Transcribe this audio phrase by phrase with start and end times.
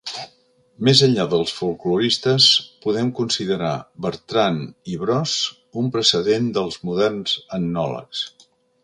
[0.87, 2.47] Més enllà dels folkloristes,
[2.85, 4.57] podem considerar a Bertran
[4.95, 5.37] i Bros
[5.83, 8.25] un precedent dels moderns etnòlegs.